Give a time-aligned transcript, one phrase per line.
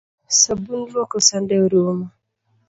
[0.39, 2.05] Sabun luoko sande orumo